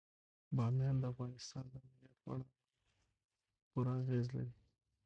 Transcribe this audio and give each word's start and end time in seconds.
بامیان 0.55 0.95
د 0.99 1.03
افغانستان 1.13 1.63
د 1.69 1.73
امنیت 1.85 2.13
په 2.21 2.27
اړه 2.33 2.45
هم 2.51 2.57
پوره 3.71 3.91
اغېز 4.01 4.25
لري. 4.35 4.53